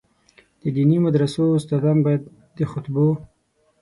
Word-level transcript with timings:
د 0.61 0.63
دیني 0.75 0.97
مدرسو 1.05 1.43
استادان 1.57 1.97
باید 2.05 2.21
د 2.57 2.59
خطبو. 2.71 3.07